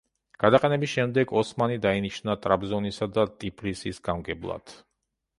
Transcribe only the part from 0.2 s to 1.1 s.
გადაყენების